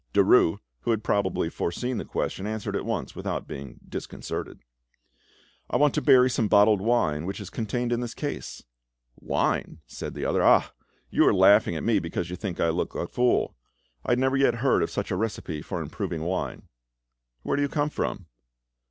Derues, 0.15 0.57
who 0.79 0.89
had 0.89 1.03
probably 1.03 1.47
foreseen 1.47 1.99
the 1.99 2.05
question, 2.05 2.47
answered 2.47 2.75
at 2.75 2.85
once, 2.87 3.13
without 3.15 3.47
being 3.47 3.79
disconcerted— 3.87 4.63
"I 5.69 5.77
want 5.77 5.93
to 5.93 6.01
bury 6.01 6.27
some 6.27 6.47
bottled 6.47 6.81
wine 6.81 7.27
which 7.27 7.39
is 7.39 7.51
contained 7.51 7.91
in 7.91 7.99
this 7.99 8.15
case." 8.15 8.63
"Wine!" 9.17 9.77
said 9.85 10.15
the 10.15 10.25
other. 10.25 10.41
"Ah! 10.41 10.71
you 11.11 11.23
are 11.27 11.33
laughing 11.35 11.75
at 11.75 11.83
me, 11.83 11.99
because 11.99 12.31
you 12.31 12.35
think 12.35 12.59
I 12.59 12.69
look 12.69 12.95
a 12.95 13.05
fool! 13.05 13.55
I 14.03 14.15
never 14.15 14.35
yet 14.35 14.55
heard 14.55 14.81
of 14.81 14.89
such 14.89 15.11
a 15.11 15.15
recipe 15.15 15.61
for 15.61 15.83
improving 15.83 16.23
wine." 16.23 16.63
"Where 17.43 17.55
do 17.55 17.61
you 17.61 17.69
come 17.69 17.91
from?" 17.91 18.25